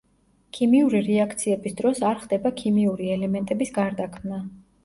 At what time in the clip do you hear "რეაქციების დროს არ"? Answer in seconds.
1.07-2.19